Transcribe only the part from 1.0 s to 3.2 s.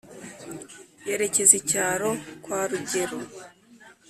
yerekeza icyaro kwa rugero